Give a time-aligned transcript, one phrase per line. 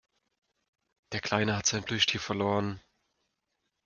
[1.11, 2.81] Der Kleine hat sein Plüschtier verloren.